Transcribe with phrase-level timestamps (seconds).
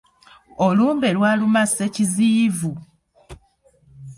[0.65, 2.71] Olumbe lwaluma Ssekiziyivu!